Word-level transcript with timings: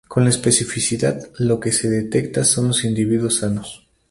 Con 0.07 0.23
la 0.23 0.31
especificidad 0.31 1.29
lo 1.37 1.59
que 1.59 1.71
se 1.71 1.87
detecta 1.87 2.43
son 2.43 2.69
los 2.69 2.85
individuos 2.85 3.35
sanos. 3.35 3.85